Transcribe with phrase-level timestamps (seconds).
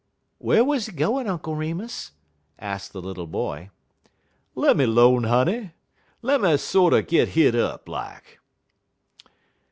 [0.39, 2.13] "Where was he going, Uncle Remus?"
[2.57, 3.69] asked the little boy.
[4.55, 5.73] "Lemme 'lone, honey!
[6.23, 8.39] Lemme sorter git hit up, like.